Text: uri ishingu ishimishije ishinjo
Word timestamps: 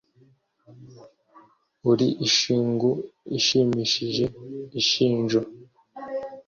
uri 1.91 2.07
ishingu 2.27 2.89
ishimishije 3.37 4.25
ishinjo 4.81 5.41